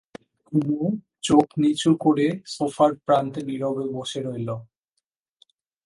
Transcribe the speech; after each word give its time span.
কুমু 0.45 0.79
চোখ 1.23 1.47
নিচু 1.57 1.91
করে 2.01 2.27
সোফার 2.45 2.91
প্রান্তে 3.05 3.41
নীরবে 3.43 3.85
বসে 3.95 4.19
রইল। 4.21 4.49